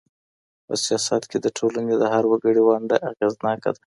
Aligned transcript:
په 0.65 0.73
سياست 0.85 1.21
کي 1.31 1.37
د 1.41 1.47
ټولني 1.57 1.95
د 1.97 2.03
هر 2.13 2.23
وګړي 2.31 2.61
ونډه 2.63 2.97
اغېزناکه 3.11 3.69
ده. 3.75 3.83